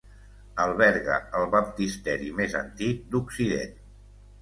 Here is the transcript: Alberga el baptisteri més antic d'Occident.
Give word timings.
Alberga 0.63 1.19
el 1.41 1.45
baptisteri 1.53 2.35
més 2.43 2.59
antic 2.65 3.09
d'Occident. 3.15 3.81